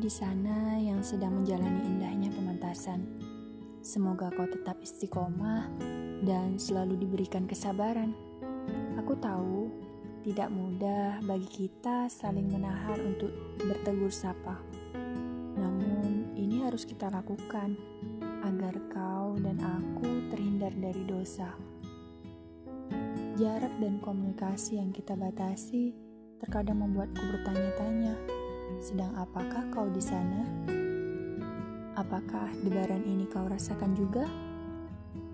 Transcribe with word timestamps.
di 0.00 0.08
sana 0.08 0.80
yang 0.80 1.04
sedang 1.04 1.44
menjalani 1.44 1.84
indahnya 1.84 2.32
pemantasan. 2.32 3.04
Semoga 3.84 4.32
kau 4.32 4.48
tetap 4.48 4.80
istiqomah 4.80 5.68
dan 6.24 6.56
selalu 6.56 6.96
diberikan 6.96 7.44
kesabaran. 7.44 8.16
Aku 8.96 9.14
tahu 9.20 9.68
tidak 10.24 10.48
mudah 10.48 11.20
bagi 11.20 11.46
kita 11.46 12.08
saling 12.08 12.48
menahan 12.48 12.96
untuk 12.96 13.28
bertegur 13.60 14.08
sapa. 14.08 14.56
Namun, 15.54 16.32
ini 16.32 16.64
harus 16.64 16.88
kita 16.88 17.12
lakukan 17.12 17.76
agar 18.40 18.74
kau 18.88 19.36
dan 19.36 19.60
aku 19.60 20.32
terhindar 20.32 20.72
dari 20.80 21.04
dosa. 21.04 21.52
Jarak 23.36 23.76
dan 23.84 24.00
komunikasi 24.00 24.80
yang 24.80 24.90
kita 24.96 25.12
batasi 25.12 25.92
terkadang 26.40 26.80
membuatku 26.80 27.20
bertanya-tanya, 27.20 28.39
sedang 28.78 29.18
apakah 29.18 29.66
kau 29.74 29.90
di 29.90 29.98
sana? 29.98 30.46
Apakah 31.98 32.54
debaran 32.62 33.02
ini 33.02 33.26
kau 33.26 33.50
rasakan 33.50 33.98
juga? 33.98 34.30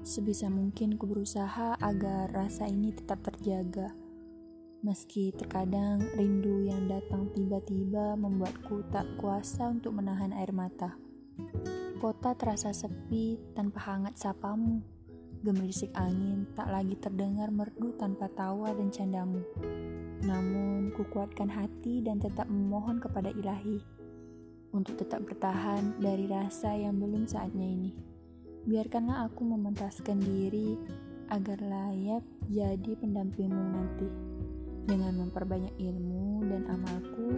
Sebisa 0.00 0.48
mungkin 0.48 0.96
ku 0.96 1.04
berusaha 1.04 1.76
agar 1.76 2.32
rasa 2.32 2.64
ini 2.64 2.96
tetap 2.96 3.20
terjaga. 3.20 3.92
Meski 4.80 5.34
terkadang 5.34 6.00
rindu 6.14 6.64
yang 6.64 6.88
datang 6.88 7.28
tiba-tiba 7.34 8.16
membuatku 8.16 8.86
tak 8.94 9.04
kuasa 9.18 9.68
untuk 9.68 9.98
menahan 9.98 10.32
air 10.32 10.54
mata. 10.54 10.96
Kota 11.98 12.32
terasa 12.38 12.70
sepi 12.70 13.36
tanpa 13.52 13.82
hangat 13.82 14.16
sapamu. 14.16 14.95
Gemerisik 15.44 15.92
angin 15.92 16.48
tak 16.56 16.72
lagi 16.72 16.96
terdengar 16.96 17.52
merdu 17.52 17.92
tanpa 18.00 18.32
tawa 18.32 18.72
dan 18.72 18.88
candamu. 18.88 19.44
Namun, 20.24 20.96
kukuatkan 20.96 21.52
hati 21.52 22.00
dan 22.00 22.16
tetap 22.16 22.48
memohon 22.48 22.96
kepada 22.96 23.28
ilahi 23.28 23.84
untuk 24.72 24.96
tetap 25.00 25.24
bertahan 25.24 25.96
dari 26.00 26.24
rasa 26.28 26.72
yang 26.76 26.96
belum 26.96 27.28
saatnya 27.28 27.64
ini. 27.64 27.90
Biarkanlah 28.66 29.28
aku 29.28 29.44
mementaskan 29.44 30.18
diri 30.20 30.76
agar 31.28 31.60
layak 31.60 32.24
jadi 32.48 32.92
pendampingmu 32.96 33.64
nanti. 33.76 34.08
Dengan 34.86 35.26
memperbanyak 35.26 35.74
ilmu 35.76 36.46
dan 36.46 36.62
amalku 36.70 37.34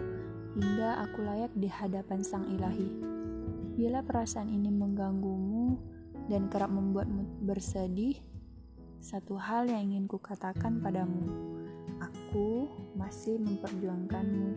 hingga 0.55 1.01
aku 1.03 1.19
layak 1.25 1.51
di 1.57 1.65
hadapan 1.65 2.21
Sang 2.21 2.45
Ilahi. 2.45 2.89
Bila 3.79 4.03
perasaan 4.05 4.51
ini 4.51 4.69
mengganggumu 4.69 5.58
dan 6.29 6.45
kerap 6.47 6.69
membuatmu 6.69 7.41
bersedih, 7.43 8.21
satu 9.01 9.35
hal 9.41 9.65
yang 9.65 9.89
ingin 9.89 10.05
kukatakan 10.05 10.77
padamu, 10.77 11.25
aku 11.97 12.69
masih 12.93 13.41
memperjuangkanmu. 13.41 14.53